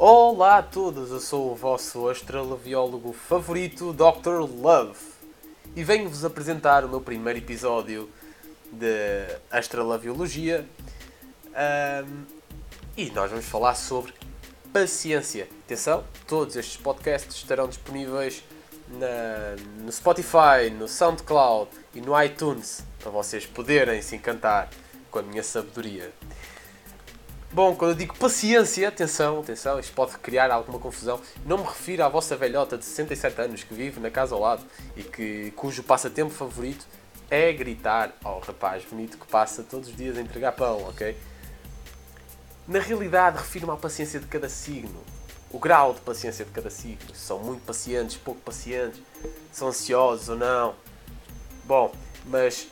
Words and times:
Olá 0.00 0.58
a 0.58 0.62
todos, 0.62 1.10
eu 1.10 1.18
sou 1.18 1.50
o 1.50 1.56
vosso 1.56 2.08
astralabiólogo 2.08 3.12
favorito, 3.12 3.92
Dr. 3.92 4.48
Love, 4.48 4.96
e 5.74 5.82
venho-vos 5.82 6.24
apresentar 6.24 6.84
o 6.84 6.88
meu 6.88 7.00
primeiro 7.00 7.40
episódio 7.40 8.08
de 8.70 9.26
Astralabiologia. 9.50 10.64
Um, 12.06 12.24
e 12.96 13.10
nós 13.10 13.28
vamos 13.28 13.46
falar 13.46 13.74
sobre 13.74 14.14
paciência. 14.72 15.48
Atenção, 15.64 16.04
todos 16.28 16.54
estes 16.54 16.76
podcasts 16.76 17.34
estarão 17.34 17.66
disponíveis 17.66 18.44
na, 18.86 19.56
no 19.82 19.90
Spotify, 19.90 20.70
no 20.70 20.86
SoundCloud 20.86 21.72
e 21.92 22.00
no 22.00 22.22
iTunes 22.22 22.84
para 23.00 23.10
vocês 23.10 23.46
poderem 23.46 24.00
se 24.00 24.14
encantar 24.14 24.70
com 25.10 25.18
a 25.18 25.22
minha 25.22 25.42
sabedoria. 25.42 26.12
Bom, 27.50 27.74
quando 27.74 27.92
eu 27.92 27.96
digo 27.96 28.14
paciência, 28.18 28.86
atenção, 28.86 29.40
atenção, 29.40 29.80
isto 29.80 29.94
pode 29.94 30.18
criar 30.18 30.50
alguma 30.50 30.78
confusão. 30.78 31.18
Não 31.46 31.56
me 31.56 31.64
refiro 31.64 32.04
à 32.04 32.08
vossa 32.08 32.36
velhota 32.36 32.76
de 32.76 32.84
67 32.84 33.40
anos 33.40 33.64
que 33.64 33.72
vive 33.72 33.98
na 34.00 34.10
casa 34.10 34.34
ao 34.34 34.40
lado 34.40 34.64
e 34.94 35.02
que, 35.02 35.50
cujo 35.52 35.82
passatempo 35.82 36.30
favorito 36.30 36.86
é 37.30 37.50
gritar 37.52 38.14
ao 38.22 38.40
rapaz 38.40 38.84
bonito 38.84 39.16
que 39.16 39.26
passa 39.26 39.62
todos 39.62 39.88
os 39.88 39.96
dias 39.96 40.18
a 40.18 40.20
entregar 40.20 40.52
pão, 40.52 40.88
ok? 40.88 41.16
Na 42.66 42.80
realidade, 42.80 43.38
refiro-me 43.38 43.72
à 43.72 43.76
paciência 43.76 44.20
de 44.20 44.26
cada 44.26 44.48
signo. 44.50 45.02
O 45.50 45.58
grau 45.58 45.94
de 45.94 46.00
paciência 46.02 46.44
de 46.44 46.50
cada 46.50 46.68
signo. 46.68 47.14
Se 47.14 47.20
são 47.22 47.38
muito 47.38 47.64
pacientes, 47.64 48.18
pouco 48.18 48.42
pacientes, 48.42 49.00
são 49.50 49.68
ansiosos 49.68 50.28
ou 50.28 50.36
não. 50.36 50.74
Bom, 51.64 51.92
mas 52.26 52.68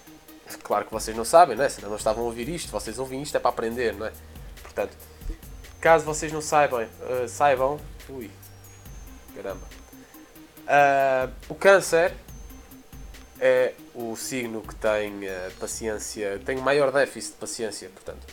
claro 0.62 0.84
que 0.84 0.92
vocês 0.92 1.16
não 1.16 1.24
sabem, 1.24 1.56
não 1.56 1.64
é? 1.64 1.68
Se 1.70 1.80
não 1.80 1.96
estavam 1.96 2.24
a 2.24 2.26
ouvir 2.26 2.46
isto, 2.46 2.70
vocês 2.70 2.98
ouvem 2.98 3.22
isto 3.22 3.34
é 3.38 3.40
para 3.40 3.48
aprender, 3.48 3.94
não 3.94 4.04
é? 4.04 4.12
Portanto, 4.76 4.94
caso 5.80 6.04
vocês 6.04 6.30
não 6.30 6.42
saibam, 6.42 6.82
uh, 6.82 7.26
saibam, 7.26 7.80
ui, 8.10 8.30
caramba, 9.34 9.66
uh, 10.66 11.32
o 11.48 11.54
câncer 11.54 12.12
é 13.40 13.72
o 13.94 14.14
signo 14.16 14.60
que 14.60 14.74
tem 14.74 15.24
uh, 15.24 15.50
paciência, 15.58 16.38
tem 16.44 16.58
o 16.58 16.62
maior 16.62 16.92
déficit 16.92 17.32
de 17.32 17.38
paciência, 17.38 17.88
portanto. 17.88 18.26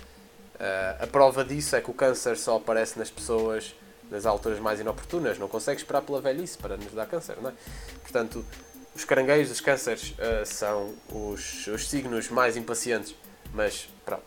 a 0.99 1.07
prova 1.07 1.45
disso 1.45 1.77
é 1.77 1.81
que 1.81 1.89
o 1.89 1.93
câncer 1.93 2.37
só 2.37 2.57
aparece 2.57 2.99
nas 2.99 3.09
pessoas 3.09 3.73
nas 4.11 4.25
alturas 4.25 4.59
mais 4.59 4.79
inoportunas, 4.79 5.39
não 5.39 5.47
consegue 5.47 5.79
esperar 5.79 6.01
pela 6.01 6.19
velhice 6.19 6.57
para 6.57 6.75
nos 6.75 6.91
dar 6.91 7.07
câncer, 7.07 7.37
não 7.41 7.49
é? 7.49 7.53
Portanto, 8.01 8.45
os 8.93 9.05
caranguejos, 9.05 9.51
os 9.51 9.61
cânceres, 9.61 10.13
são 10.45 10.93
os, 11.09 11.65
os 11.67 11.89
signos 11.89 12.29
mais 12.29 12.55
impacientes, 12.55 13.15
mas 13.53 13.87
pronto, 14.05 14.23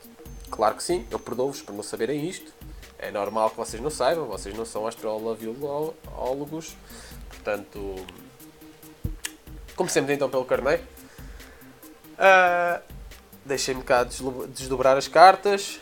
Claro 0.50 0.77
que 0.77 0.82
sim, 0.82 1.06
eu 1.10 1.19
perdoo-vos 1.19 1.60
por 1.60 1.74
não 1.74 1.82
saberem 1.82 2.28
isto. 2.28 2.52
É 2.98 3.10
normal 3.10 3.50
que 3.50 3.56
vocês 3.56 3.82
não 3.82 3.91
saibam, 3.91 4.27
vocês 4.27 4.56
não 4.56 4.64
são 4.64 4.86
astrólogos. 4.86 6.77
Portanto, 7.28 7.97
comecemos 9.74 10.10
então 10.10 10.30
pelo 10.30 10.44
carneiro. 10.44 10.82
Uh, 12.14 12.80
Deixem-me 13.44 13.82
cá 13.82 14.02
desdobrar 14.02 14.97
as 14.97 15.06
cartas. 15.06 15.78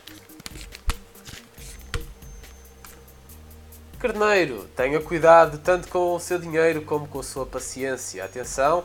Carneiro, 3.99 4.69
tenha 4.77 5.01
cuidado 5.01 5.57
tanto 5.59 5.89
com 5.89 6.15
o 6.15 6.21
seu 6.21 6.39
dinheiro 6.39 6.83
como 6.83 7.09
com 7.09 7.21
a 7.21 7.23
sua 7.23 7.47
paciência. 7.47 8.23
Atenção, 8.23 8.85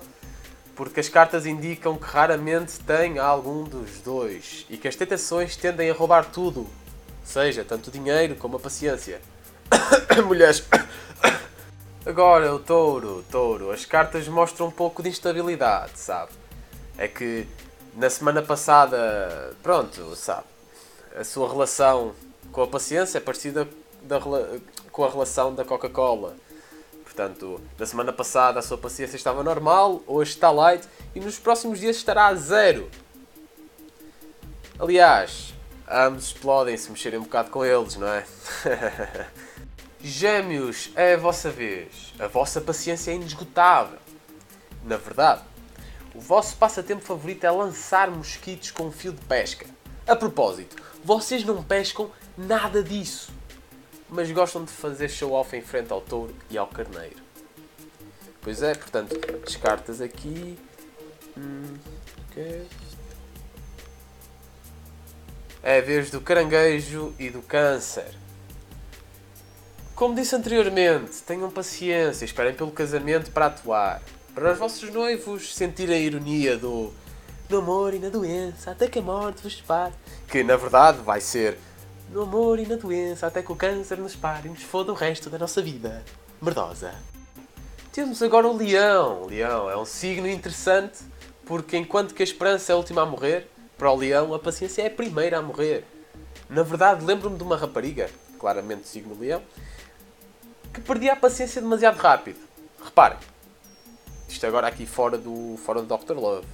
porque 0.80 1.02
as 1.02 1.10
cartas 1.10 1.46
indicam 1.46 1.98
que 1.98 2.06
raramente 2.06 2.80
tem 2.80 3.20
algum 3.20 3.66
dos 3.66 4.00
dois 4.00 4.66
e 4.70 4.78
que 4.78 4.88
as 4.88 4.96
tentações 4.96 5.58
tendem 5.58 5.90
a 5.90 5.94
roubar 5.94 6.32
tudo, 6.32 6.66
seja 7.22 7.66
tanto 7.66 7.92
dinheiro 7.92 8.38
como 8.38 8.56
a 8.56 8.60
paciência. 8.62 9.20
Mulheres. 10.26 10.64
Agora, 12.06 12.56
o 12.56 12.60
touro, 12.60 13.26
touro, 13.30 13.72
as 13.72 13.84
cartas 13.84 14.26
mostram 14.30 14.68
um 14.68 14.72
pouco 14.72 15.04
de 15.04 15.10
instabilidade, 15.10 16.00
sabe? 16.00 16.32
É 16.98 17.10
que 17.10 17.46
na 17.94 18.10
semana 18.10 18.42
passada, 18.42 19.54
pronto, 19.62 20.16
sabe? 20.16 20.46
A 21.14 21.26
sua 21.26 21.50
relação 21.50 22.14
com 22.54 22.64
a 22.64 22.68
paciência 22.68 23.18
é 23.18 23.22
parecida 23.22 23.68
da, 24.02 24.18
com 24.94 25.04
a 25.04 25.10
relação 25.10 25.54
da 25.54 25.66
Coca-Cola 25.66 26.38
Portanto, 27.20 27.60
na 27.78 27.86
semana 27.86 28.14
passada 28.14 28.60
a 28.60 28.62
sua 28.62 28.78
paciência 28.78 29.18
estava 29.18 29.44
normal, 29.44 30.02
hoje 30.08 30.32
está 30.32 30.50
light 30.52 30.88
e 31.14 31.20
nos 31.20 31.38
próximos 31.38 31.78
dias 31.78 31.98
estará 31.98 32.28
a 32.28 32.36
zero. 32.36 32.90
Aliás, 34.80 35.54
ambos 35.86 36.28
explodem 36.28 36.78
se 36.78 36.90
mexerem 36.90 37.20
um 37.20 37.24
bocado 37.24 37.50
com 37.50 37.66
eles, 37.66 37.98
não 37.98 38.08
é? 38.08 38.26
Gêmeos, 40.02 40.92
é 40.96 41.16
a 41.16 41.18
vossa 41.18 41.52
vez. 41.52 42.14
A 42.18 42.28
vossa 42.28 42.62
paciência 42.62 43.12
é 43.12 43.16
inesgotável. 43.16 44.00
Na 44.86 44.96
verdade, 44.96 45.42
o 46.16 46.22
vosso 46.22 46.56
passatempo 46.56 47.04
favorito 47.04 47.44
é 47.44 47.52
lançar 47.52 48.10
mosquitos 48.10 48.72
com 48.72 48.84
um 48.84 48.92
fio 48.94 49.12
de 49.12 49.20
pesca. 49.26 49.66
A 50.08 50.16
propósito, 50.16 50.82
vocês 51.04 51.44
não 51.44 51.62
pescam 51.62 52.10
nada 52.38 52.82
disso 52.82 53.39
mas 54.10 54.32
gostam 54.32 54.64
de 54.64 54.72
fazer 54.72 55.10
show-off 55.10 55.56
em 55.56 55.62
frente 55.62 55.92
ao 55.92 56.02
touro 56.02 56.36
e 56.50 56.58
ao 56.58 56.68
carneiro. 56.68 57.18
Pois 58.42 58.64
é, 58.64 58.74
portanto, 58.74 59.16
descartas 59.46 60.02
aqui. 60.02 60.58
Hum, 61.38 61.76
okay. 62.30 62.66
É 65.62 65.80
a 65.80 65.82
vez 65.82 66.10
do 66.10 66.22
caranguejo 66.22 67.14
e 67.20 67.30
do 67.30 67.42
câncer. 67.42 68.16
Como 69.94 70.16
disse 70.16 70.34
anteriormente, 70.34 71.22
tenham 71.24 71.52
paciência, 71.52 72.24
esperem 72.24 72.54
pelo 72.54 72.72
casamento 72.72 73.32
para 73.32 73.48
atuar. 73.48 74.02
Para 74.34 74.54
os 74.54 74.58
vossos 74.58 74.90
noivos 74.90 75.54
sentirem 75.54 75.98
a 75.98 76.00
ironia 76.00 76.58
do 76.58 76.94
no 77.50 77.58
amor 77.58 77.94
e 77.96 78.00
na 78.00 78.10
doença, 78.10 78.72
até 78.72 78.88
que 78.88 79.00
a 79.00 79.02
morte 79.02 79.42
vos 79.42 79.58
separe. 79.58 79.94
Que 80.28 80.44
na 80.44 80.56
verdade 80.56 81.00
vai 81.00 81.20
ser 81.20 81.58
no 82.12 82.24
amor 82.24 82.60
e 82.60 82.66
na 82.66 82.76
doença, 82.76 83.28
até 83.28 83.42
que 83.42 83.52
o 83.52 83.56
câncer 83.56 83.98
nos 83.98 84.16
pare 84.16 84.48
e 84.48 84.52
nos 84.52 84.64
foda 84.64 84.92
o 84.92 84.96
resto 84.96 85.30
da 85.30 85.38
nossa 85.38 85.62
vida. 85.62 86.04
Merdosa. 86.42 86.94
Temos 87.92 88.22
agora 88.22 88.48
o 88.48 88.56
leão. 88.56 89.24
O 89.24 89.28
leão 89.28 89.70
é 89.70 89.78
um 89.78 89.86
signo 89.86 90.28
interessante 90.28 91.00
porque 91.46 91.78
enquanto 91.78 92.14
que 92.14 92.22
a 92.22 92.26
esperança 92.26 92.72
é 92.72 92.74
a 92.74 92.78
última 92.78 93.02
a 93.02 93.06
morrer, 93.06 93.48
para 93.78 93.92
o 93.92 93.96
leão 93.96 94.34
a 94.34 94.40
paciência 94.40 94.84
é 94.84 94.88
a 94.88 94.92
primeira 94.92 95.38
a 95.38 95.42
morrer. 95.42 95.84
Na 96.50 96.64
verdade, 96.64 97.06
lembro-me 97.06 97.38
de 97.38 97.44
uma 97.44 97.58
rapariga, 97.58 98.10
claramente 98.40 98.88
signo 98.88 99.18
leão, 99.20 99.42
que 100.74 100.82
perdia 100.82 101.14
a 101.14 101.16
paciência 101.16 101.62
demasiado 101.62 101.98
rápido. 101.98 102.40
Reparem, 102.84 103.18
isto 104.28 104.46
agora 104.46 104.68
aqui 104.68 104.86
fora 104.86 105.18
do, 105.18 105.58
fora 105.58 105.82
do 105.82 105.98
Dr. 105.98 106.14
Love. 106.14 106.48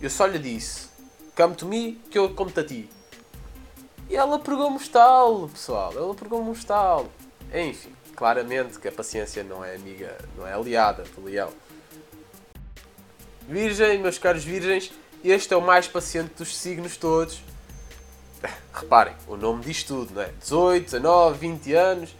Eu 0.00 0.08
só 0.08 0.26
lhe 0.26 0.38
disse, 0.38 0.88
come 1.36 1.54
to 1.54 1.66
me 1.66 2.00
que 2.10 2.18
eu 2.18 2.34
como-te 2.34 2.60
a 2.60 2.64
ti. 2.64 2.88
E 4.10 4.16
ela 4.16 4.40
pegou-me 4.40 4.76
o 4.76 4.80
estalo, 4.80 5.48
pessoal. 5.48 5.92
Ela 5.94 6.12
pegou-me 6.16 6.50
o 6.50 6.52
estalo. 6.52 7.08
Enfim, 7.54 7.94
claramente 8.16 8.76
que 8.80 8.88
a 8.88 8.92
paciência 8.92 9.44
não 9.44 9.64
é 9.64 9.76
amiga, 9.76 10.18
não 10.36 10.44
é 10.44 10.52
aliada 10.52 11.04
do 11.14 11.22
leão. 11.22 11.52
Virgem, 13.48 14.00
meus 14.00 14.18
caros 14.18 14.42
virgens, 14.42 14.92
este 15.22 15.54
é 15.54 15.56
o 15.56 15.62
mais 15.62 15.86
paciente 15.86 16.34
dos 16.34 16.56
signos 16.56 16.96
todos. 16.96 17.40
Reparem, 18.74 19.14
o 19.28 19.36
nome 19.36 19.62
diz 19.62 19.84
tudo, 19.84 20.12
não 20.12 20.22
é? 20.22 20.32
18, 20.40 20.84
19, 20.86 21.38
20 21.38 21.72
anos 21.74 22.16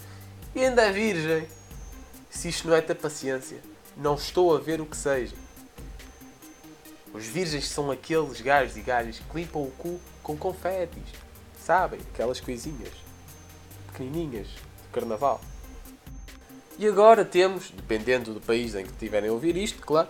e 0.55 0.65
ainda 0.65 0.83
é 0.83 0.93
virgem. 0.93 1.49
Se 2.31 2.49
isto 2.51 2.69
não 2.69 2.77
é 2.77 2.81
ter 2.81 2.95
paciência, 2.95 3.59
não 3.97 4.15
estou 4.15 4.55
a 4.55 4.61
ver 4.61 4.81
o 4.81 4.87
que 4.87 4.97
seja. 4.97 5.35
Os 7.13 7.27
virgens 7.27 7.69
são 7.69 7.91
aqueles 7.91 8.41
gajos 8.41 8.77
e 8.77 8.81
gajas 8.81 9.19
que 9.19 9.37
limpam 9.37 9.63
o 9.63 9.73
cu 9.73 10.01
com 10.23 10.37
confetes 10.37 11.03
sabem, 11.65 12.01
aquelas 12.13 12.41
coisinhas 12.41 12.93
pequenininhas 13.89 14.47
do 14.49 14.93
carnaval. 14.93 15.41
E 16.79 16.87
agora 16.87 17.25
temos, 17.25 17.71
dependendo 17.71 18.33
do 18.33 18.41
país 18.41 18.75
em 18.75 18.85
que 18.85 18.93
tiverem 18.95 19.29
a 19.29 19.33
ouvir 19.33 19.57
isto, 19.57 19.83
claro, 19.83 20.09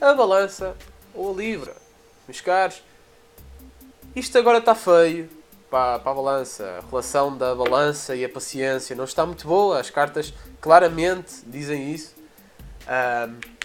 a 0.00 0.12
balança 0.14 0.76
ou 1.14 1.32
a 1.32 1.36
libra. 1.36 1.76
Meus 2.26 2.40
caros, 2.40 2.82
isto 4.14 4.36
agora 4.36 4.58
está 4.58 4.74
feio 4.74 5.30
para, 5.70 5.98
para 5.98 6.10
a 6.10 6.14
balança. 6.14 6.80
A 6.82 6.88
relação 6.88 7.36
da 7.36 7.54
balança 7.54 8.16
e 8.16 8.24
a 8.24 8.28
paciência 8.28 8.96
não 8.96 9.04
está 9.04 9.24
muito 9.24 9.46
boa. 9.46 9.80
As 9.80 9.90
cartas 9.90 10.34
claramente 10.60 11.34
dizem 11.46 11.92
isso. 11.92 12.14
Um, 12.88 13.57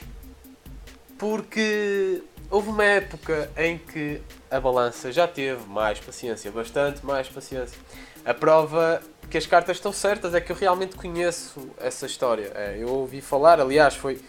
porque 1.17 2.21
houve 2.49 2.69
uma 2.69 2.83
época 2.83 3.51
em 3.57 3.77
que 3.77 4.21
a 4.49 4.59
balança 4.59 5.11
já 5.11 5.27
teve 5.27 5.65
mais 5.67 5.99
paciência, 5.99 6.51
bastante 6.51 7.05
mais 7.05 7.27
paciência. 7.27 7.77
A 8.25 8.33
prova 8.33 9.01
que 9.29 9.37
as 9.37 9.45
cartas 9.45 9.77
estão 9.77 9.91
certas 9.91 10.33
é 10.35 10.41
que 10.41 10.51
eu 10.51 10.55
realmente 10.55 10.95
conheço 10.95 11.69
essa 11.77 12.05
história. 12.05 12.51
É, 12.53 12.77
eu 12.79 12.87
ouvi 12.87 13.21
falar, 13.21 13.59
aliás, 13.59 13.95
foi, 13.95 14.21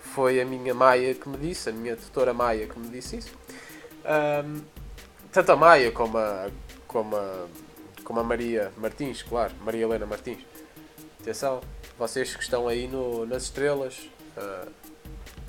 foi 0.00 0.40
a 0.40 0.44
minha 0.44 0.74
Maia 0.74 1.14
que 1.14 1.28
me 1.28 1.36
disse, 1.36 1.68
a 1.68 1.72
minha 1.72 1.96
tutora 1.96 2.34
Maia 2.34 2.66
que 2.66 2.78
me 2.78 2.88
disse 2.88 3.18
isso. 3.18 3.32
Um, 4.04 4.62
tanto 5.30 5.52
a 5.52 5.56
Maia 5.56 5.92
como 5.92 6.18
a, 6.18 6.50
como 6.86 7.16
a, 7.16 7.46
como 8.02 8.20
a 8.20 8.24
Maria 8.24 8.72
Martins, 8.76 9.22
claro, 9.22 9.54
Maria 9.64 9.84
Helena 9.84 10.06
Martins. 10.06 10.40
Atenção, 11.20 11.60
vocês 11.98 12.34
que 12.34 12.42
estão 12.42 12.66
aí 12.66 12.88
no, 12.88 13.26
nas 13.26 13.44
estrelas, 13.44 14.10
uh, 14.36 14.70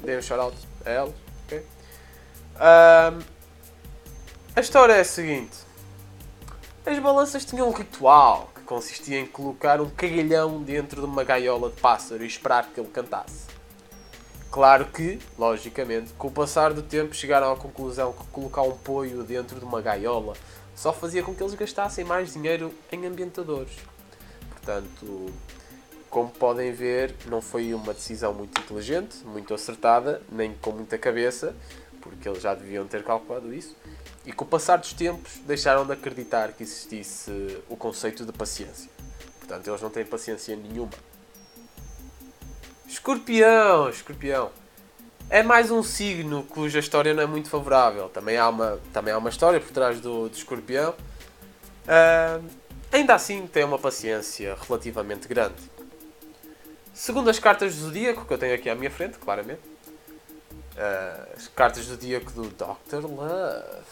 deem 0.03 0.17
um 0.17 0.21
shout-out 0.21 0.55
a. 0.85 1.09
Okay? 1.45 1.59
Uh, 2.55 3.23
a 4.55 4.59
história 4.59 4.93
é 4.93 5.01
a 5.01 5.05
seguinte: 5.05 5.57
as 6.85 6.97
balanças 6.99 7.45
tinham 7.45 7.69
um 7.69 7.71
ritual 7.71 8.51
que 8.55 8.61
consistia 8.61 9.19
em 9.19 9.25
colocar 9.25 9.79
um 9.79 9.89
cagalhão 9.89 10.61
dentro 10.63 11.01
de 11.01 11.07
uma 11.07 11.23
gaiola 11.23 11.69
de 11.69 11.79
pássaro 11.79 12.23
e 12.23 12.27
esperar 12.27 12.67
que 12.67 12.79
ele 12.79 12.89
cantasse. 12.89 13.47
Claro 14.51 14.85
que, 14.85 15.19
logicamente, 15.37 16.11
com 16.13 16.27
o 16.27 16.31
passar 16.31 16.73
do 16.73 16.81
tempo 16.81 17.13
chegaram 17.13 17.51
à 17.51 17.55
conclusão 17.55 18.11
que 18.13 18.25
colocar 18.27 18.63
um 18.63 18.75
poio 18.75 19.23
dentro 19.23 19.59
de 19.59 19.65
uma 19.65 19.79
gaiola 19.79 20.33
só 20.75 20.91
fazia 20.91 21.21
com 21.21 21.35
que 21.35 21.43
eles 21.43 21.53
gastassem 21.53 22.03
mais 22.03 22.33
dinheiro 22.33 22.73
em 22.91 23.05
ambientadores. 23.05 23.73
Portanto, 24.49 25.31
como 26.09 26.29
podem 26.29 26.71
ver, 26.71 27.13
não 27.27 27.41
foi 27.41 27.73
uma 27.73 27.93
decisão 27.93 28.33
muito 28.33 28.59
inteligente, 28.59 29.17
muito 29.25 29.53
acertada, 29.53 30.21
nem 30.31 30.53
com 30.55 30.71
muita 30.71 30.97
cabeça, 30.97 31.55
porque 32.01 32.27
eles 32.27 32.41
já 32.41 32.55
deviam 32.55 32.87
ter 32.87 33.03
calculado 33.03 33.53
isso. 33.53 33.75
E 34.25 34.31
com 34.31 34.43
o 34.43 34.47
passar 34.47 34.77
dos 34.77 34.93
tempos, 34.93 35.39
deixaram 35.45 35.85
de 35.85 35.93
acreditar 35.93 36.51
que 36.53 36.63
existisse 36.63 37.61
o 37.69 37.75
conceito 37.75 38.25
de 38.25 38.31
paciência. 38.31 38.89
Portanto, 39.39 39.67
eles 39.67 39.81
não 39.81 39.89
têm 39.89 40.05
paciência 40.05 40.55
nenhuma. 40.55 40.91
Escorpião, 42.87 43.89
escorpião. 43.89 44.51
É 45.29 45.43
mais 45.43 45.69
um 45.69 45.83
signo 45.83 46.43
cuja 46.43 46.79
história 46.79 47.13
não 47.13 47.21
é 47.21 47.25
muito 47.27 47.49
favorável. 47.49 48.09
Também 48.09 48.35
há 48.35 48.49
uma, 48.49 48.79
também 48.91 49.13
há 49.13 49.17
uma 49.17 49.29
história 49.29 49.59
por 49.59 49.71
trás 49.71 49.99
do, 50.01 50.27
do 50.27 50.35
escorpião. 50.35 50.95
Uh, 51.85 52.43
ainda 52.91 53.13
assim, 53.13 53.45
tem 53.45 53.63
uma 53.63 53.77
paciência 53.77 54.57
relativamente 54.67 55.27
grande. 55.27 55.78
Segundo 56.99 57.29
as 57.29 57.39
cartas 57.39 57.75
do 57.75 57.85
zodíaco, 57.85 58.25
que 58.25 58.33
eu 58.33 58.37
tenho 58.37 58.53
aqui 58.53 58.69
à 58.69 58.75
minha 58.75 58.91
frente, 58.91 59.17
claramente, 59.17 59.61
uh, 60.75 61.33
as 61.33 61.47
cartas 61.47 61.85
do 61.85 61.91
zodíaco 61.91 62.29
do 62.33 62.49
Dr. 62.49 63.05
Love. 63.05 63.85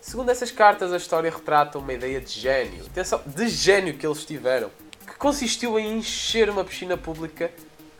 Segundo 0.00 0.30
essas 0.30 0.52
cartas, 0.52 0.92
a 0.92 0.96
história 0.96 1.28
retrata 1.28 1.80
uma 1.80 1.92
ideia 1.92 2.20
de 2.20 2.30
gênio. 2.30 2.86
Atenção, 2.86 3.20
de 3.26 3.48
gênio 3.48 3.98
que 3.98 4.06
eles 4.06 4.24
tiveram. 4.24 4.70
Que 5.04 5.16
consistiu 5.16 5.80
em 5.80 5.98
encher 5.98 6.48
uma 6.48 6.64
piscina 6.64 6.96
pública 6.96 7.50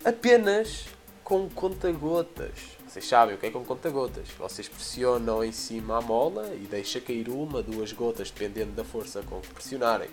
apenas 0.04 0.84
com 1.24 1.50
conta-gotas. 1.50 2.52
Vocês 2.86 3.08
sabem 3.08 3.34
o 3.34 3.38
que 3.38 3.46
é 3.46 3.50
com 3.50 3.64
conta-gotas. 3.64 4.28
Vocês 4.38 4.68
pressionam 4.68 5.42
em 5.42 5.50
cima 5.50 5.98
a 5.98 6.00
mola 6.00 6.54
e 6.54 6.68
deixa 6.70 7.00
cair 7.00 7.28
uma, 7.28 7.60
duas 7.60 7.92
gotas, 7.92 8.30
dependendo 8.30 8.70
da 8.70 8.84
força 8.84 9.20
com 9.22 9.40
que 9.40 9.48
pressionarem. 9.48 10.08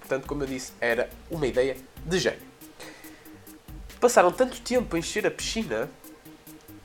Portanto, 0.00 0.26
como 0.26 0.42
eu 0.42 0.48
disse, 0.48 0.72
era 0.80 1.08
uma 1.30 1.46
ideia 1.46 1.76
de 2.04 2.18
gênio 2.18 2.53
passaram 4.04 4.30
tanto 4.30 4.60
tempo 4.60 4.96
a 4.96 4.98
encher 4.98 5.26
a 5.26 5.30
piscina 5.30 5.88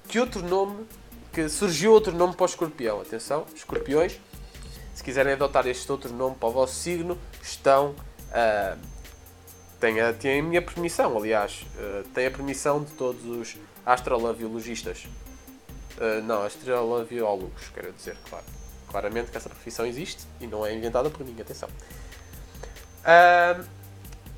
que 0.08 0.22
outro 0.22 0.42
nome, 0.42 0.88
que 1.34 1.50
surgiu 1.50 1.92
outro 1.92 2.14
nome 2.14 2.34
para 2.34 2.44
o 2.44 2.46
escorpião. 2.46 3.02
Atenção, 3.02 3.46
escorpiões, 3.54 4.18
se 4.96 5.04
quiserem 5.04 5.34
adotar 5.34 5.68
este 5.68 5.92
outro 5.92 6.14
nome 6.14 6.38
para 6.38 6.48
o 6.48 6.52
vosso 6.54 6.76
signo, 6.76 7.20
estão. 7.44 7.90
Uh, 8.30 8.80
têm, 9.82 10.00
a, 10.00 10.14
têm 10.14 10.40
a 10.40 10.44
minha 10.44 10.62
permissão, 10.62 11.18
aliás, 11.18 11.66
uh, 11.76 12.08
têm 12.14 12.28
a 12.28 12.32
permissão 12.32 12.82
de 12.86 12.92
todos 12.94 13.26
os 13.26 13.58
astrologiologistas. 13.86 15.06
Uh, 15.98 16.24
não, 16.24 16.44
astrologiólogos, 16.44 17.68
quero 17.74 17.92
dizer, 17.92 18.16
claro. 18.30 18.46
Claramente 18.88 19.30
que 19.30 19.36
essa 19.36 19.50
profissão 19.50 19.86
existe 19.86 20.26
e 20.40 20.48
não 20.48 20.66
é 20.66 20.74
inventada 20.74 21.10
por 21.10 21.26
mim, 21.26 21.36
atenção. 21.42 21.68
Uh, 23.04 23.68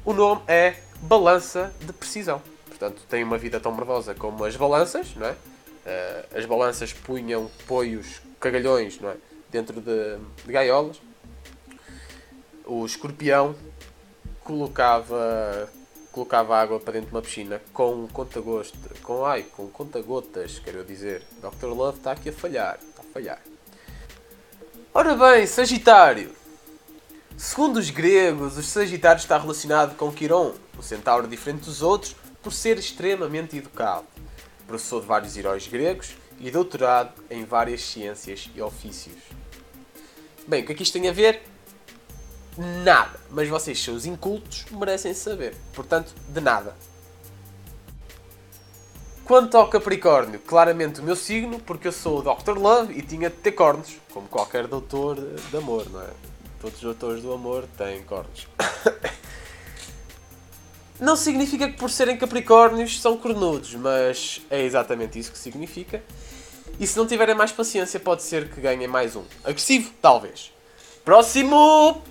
o 0.04 0.14
nome 0.14 0.42
é 0.48 0.78
balança 1.04 1.72
de 1.80 1.94
precisão. 1.94 2.42
Portanto, 2.82 3.04
tem 3.08 3.24
uma 3.24 3.38
vida 3.38 3.60
tão 3.60 3.72
mordosa 3.72 4.16
como 4.16 4.44
as 4.44 4.56
balanças, 4.56 5.14
não 5.16 5.28
é? 5.28 5.34
Uh, 5.34 6.40
as 6.40 6.46
balanças 6.48 6.92
punham 6.92 7.48
poios, 7.68 8.24
cagalhões, 8.40 9.00
não 9.00 9.12
é? 9.12 9.18
Dentro 9.52 9.80
de, 9.80 10.18
de 10.44 10.52
gaiolas. 10.52 11.00
O 12.66 12.84
escorpião 12.84 13.56
colocava 14.44 15.70
colocava 16.12 16.58
água 16.58 16.80
para 16.80 16.94
dentro 16.94 17.10
de 17.10 17.16
uma 17.16 17.22
piscina 17.22 17.62
com 17.72 18.08
conta-gosto, 18.08 18.78
com 19.04 19.24
ai, 19.26 19.44
com 19.56 19.68
conta-gotas, 19.68 20.58
quero 20.58 20.84
dizer. 20.84 21.22
Dr. 21.40 21.68
Love 21.68 22.00
está 22.00 22.14
aqui 22.14 22.30
a 22.30 22.34
falhar, 22.34 22.80
está 22.82 23.04
a 23.04 23.14
falhar. 23.14 23.42
Ora 24.92 25.16
bem, 25.16 25.46
Sagitário. 25.46 26.32
Segundo 27.38 27.78
os 27.78 27.92
gregos, 27.92 28.58
o 28.58 28.64
Sagitário 28.64 29.20
está 29.20 29.38
relacionado 29.38 29.96
com 29.96 30.12
Quiron, 30.12 30.54
um 30.78 30.82
centauro 30.82 31.28
diferente 31.28 31.66
dos 31.66 31.84
outros, 31.84 32.16
por 32.42 32.54
ser 32.54 32.78
extremamente 32.78 33.58
educado. 33.58 34.06
Professor 34.68 35.02
de 35.02 35.08
vários 35.08 35.38
heróis 35.38 35.68
gregos 35.68 36.16
e 36.40 36.50
doutorado 36.50 37.14
em 37.30 37.46
várias 37.46 37.82
ciências 37.82 38.50
e 38.56 38.62
ofícios. 38.62 39.18
Bem, 40.48 40.64
o 40.64 40.66
que 40.66 40.72
é 40.72 40.76
que 40.76 40.84
isto 40.84 40.94
tem 40.94 41.08
a 41.08 41.12
ver? 41.12 41.44
Nada. 42.58 43.20
Mas 43.30 43.48
vocês, 43.48 43.82
seus 43.82 44.06
incultos, 44.06 44.66
merecem 44.72 45.14
saber. 45.14 45.56
Portanto, 45.74 46.14
de 46.30 46.42
nada. 46.42 46.76
Quanto 49.24 49.56
ao 49.56 49.70
Capricórnio, 49.70 50.40
claramente 50.40 51.00
o 51.00 51.04
meu 51.04 51.16
signo, 51.16 51.60
porque 51.60 51.88
eu 51.88 51.92
sou 51.92 52.20
o 52.20 52.22
Dr. 52.22 52.58
Love 52.58 52.94
e 52.98 53.02
tinha 53.02 53.30
de 53.30 53.38
ter 53.38 53.54
cornos, 53.54 53.96
como 54.14 54.28
qualquer 54.28 54.68
doutor 54.68 55.16
de 55.16 55.58
amor, 55.58 55.90
não 55.90 56.02
é? 56.02 56.10
Todos 56.60 56.76
os 56.78 56.84
doutores 56.84 57.24
do 57.24 57.32
amor 57.32 57.66
têm 57.78 58.04
cornos. 58.04 58.48
Não 61.02 61.16
significa 61.16 61.68
que 61.68 61.78
por 61.78 61.90
serem 61.90 62.16
Capricórnios 62.16 63.02
são 63.02 63.18
cornudos, 63.18 63.74
mas 63.74 64.40
é 64.52 64.62
exatamente 64.62 65.18
isso 65.18 65.32
que 65.32 65.38
significa. 65.38 66.04
E 66.80 66.86
se 66.86 66.96
não 66.96 67.08
tiverem 67.08 67.34
mais 67.34 67.52
paciência, 67.52 68.00
pode 68.00 68.22
ser 68.22 68.52
que 68.52 68.62
ganhem 68.62 68.88
mais 68.88 69.16
um. 69.16 69.24
Agressivo, 69.44 69.92
talvez. 70.00 70.54
Próximo! 71.04 72.04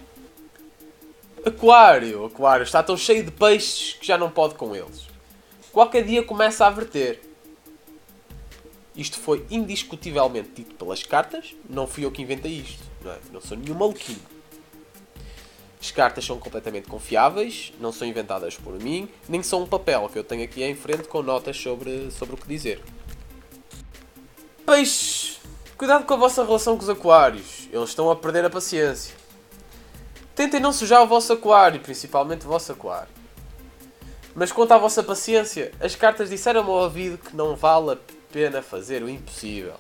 Aquário. 1.46 2.24
Aquário 2.24 2.64
está 2.64 2.82
tão 2.82 2.96
cheio 2.96 3.22
de 3.22 3.30
peixes 3.30 3.94
que 3.94 4.04
já 4.04 4.18
não 4.18 4.28
pode 4.28 4.56
com 4.56 4.74
eles. 4.74 5.06
Qualquer 5.70 6.04
dia 6.04 6.24
começa 6.24 6.66
a 6.66 6.70
verter. 6.70 7.22
Isto 8.96 9.20
foi 9.20 9.46
indiscutivelmente 9.52 10.50
dito 10.52 10.74
pelas 10.74 11.04
cartas. 11.04 11.54
Não 11.68 11.86
fui 11.86 12.04
eu 12.04 12.10
que 12.10 12.22
inventei 12.22 12.54
isto. 12.54 12.82
Não, 13.04 13.12
é? 13.12 13.18
não 13.32 13.40
sou 13.40 13.56
nenhum 13.56 13.76
maluquinho. 13.76 14.18
As 15.80 15.90
cartas 15.90 16.26
são 16.26 16.38
completamente 16.38 16.88
confiáveis, 16.88 17.72
não 17.80 17.90
são 17.90 18.06
inventadas 18.06 18.54
por 18.54 18.74
mim, 18.74 19.08
nem 19.26 19.42
são 19.42 19.62
um 19.62 19.66
papel 19.66 20.10
que 20.10 20.18
eu 20.18 20.24
tenho 20.24 20.44
aqui 20.44 20.62
em 20.62 20.74
frente 20.74 21.08
com 21.08 21.22
notas 21.22 21.56
sobre, 21.56 22.10
sobre 22.10 22.34
o 22.34 22.38
que 22.38 22.46
dizer. 22.46 22.82
Peixes, 24.66 25.40
cuidado 25.78 26.04
com 26.04 26.14
a 26.14 26.18
vossa 26.18 26.44
relação 26.44 26.76
com 26.76 26.82
os 26.82 26.88
aquários, 26.90 27.66
eles 27.72 27.88
estão 27.88 28.10
a 28.10 28.16
perder 28.16 28.44
a 28.44 28.50
paciência. 28.50 29.14
Tentem 30.34 30.60
não 30.60 30.72
sujar 30.72 31.02
o 31.02 31.06
vosso 31.06 31.32
aquário, 31.32 31.80
principalmente 31.80 32.44
o 32.44 32.48
vosso 32.48 32.72
aquário. 32.72 33.08
Mas 34.34 34.52
quanto 34.52 34.72
à 34.72 34.78
vossa 34.78 35.02
paciência, 35.02 35.72
as 35.80 35.96
cartas 35.96 36.30
disseram-me 36.30 36.68
ao 36.68 36.76
ouvido 36.76 37.18
que 37.18 37.34
não 37.34 37.56
vale 37.56 37.92
a 37.92 37.98
pena 38.30 38.62
fazer 38.62 39.02
o 39.02 39.08
impossível. 39.08 39.74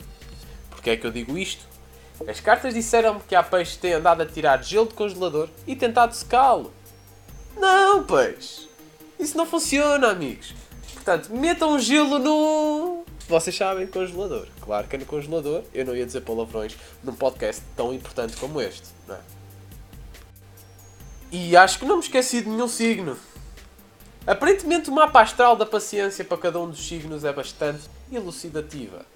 Porquê 0.70 0.90
é 0.90 0.96
que 0.96 1.06
eu 1.06 1.10
digo 1.10 1.36
isto? 1.36 1.68
As 2.28 2.38
cartas 2.38 2.74
disseram-me 2.74 3.20
que 3.20 3.42
peixes 3.44 3.74
que 3.74 3.80
têm 3.80 3.94
andado 3.94 4.22
a 4.22 4.26
tirar 4.26 4.62
gelo 4.62 4.86
de 4.86 4.94
congelador 4.94 5.48
e 5.66 5.74
tentado 5.74 6.14
secá-lo. 6.14 6.72
Não, 7.56 8.04
peixe! 8.04 8.68
Isso 9.18 9.36
não 9.36 9.46
funciona, 9.46 10.08
amigos. 10.08 10.54
Portanto, 10.94 11.30
metam 11.30 11.78
gelo 11.78 12.18
no. 12.18 13.04
Vocês 13.28 13.56
sabem, 13.56 13.86
congelador. 13.86 14.46
Claro 14.60 14.86
que 14.86 14.96
é 14.96 14.98
no 14.98 15.06
congelador. 15.06 15.62
Eu 15.72 15.84
não 15.84 15.96
ia 15.96 16.04
dizer 16.04 16.20
palavrões 16.22 16.76
num 17.02 17.14
podcast 17.14 17.62
tão 17.76 17.92
importante 17.92 18.36
como 18.36 18.60
este, 18.60 18.88
não 19.06 19.14
é? 19.14 19.20
E 21.32 21.56
acho 21.56 21.78
que 21.78 21.84
não 21.84 21.96
me 21.96 22.02
esqueci 22.02 22.42
de 22.42 22.48
nenhum 22.48 22.68
signo. 22.68 23.16
Aparentemente, 24.26 24.90
o 24.90 24.92
mapa 24.92 25.22
astral 25.22 25.56
da 25.56 25.64
paciência 25.64 26.24
para 26.24 26.36
cada 26.36 26.58
um 26.58 26.68
dos 26.68 26.86
signos 26.86 27.24
é 27.24 27.32
bastante 27.32 27.88
elucidativa 28.12 29.06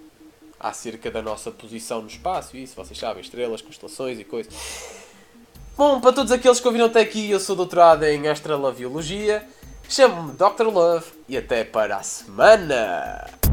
acerca 0.64 1.11
da 1.11 1.21
nossa 1.21 1.50
posição 1.50 2.00
no 2.00 2.09
espaço, 2.09 2.56
isso, 2.56 2.75
vocês 2.75 2.99
sabem, 2.99 3.23
estrelas, 3.23 3.61
constelações 3.61 4.18
e 4.18 4.25
coisas. 4.25 4.54
Bom, 5.76 6.00
para 6.00 6.12
todos 6.12 6.33
aqueles 6.33 6.59
que 6.59 6.66
ouviram 6.66 6.87
até 6.87 7.00
aqui, 7.00 7.30
eu 7.30 7.38
sou 7.38 7.54
doutorado 7.54 8.04
em 8.04 8.28
astrologiologia, 8.28 9.47
chamo-me 9.88 10.33
Dr. 10.33 10.64
Love 10.64 11.06
e 11.28 11.37
até 11.37 11.64
para 11.64 11.97
a 11.97 12.02
semana! 12.02 13.44